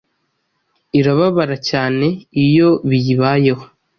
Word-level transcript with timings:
irababara 0.99 1.57
cyane 1.69 2.07
iyo 2.45 2.69
biyibayeho 2.89 3.63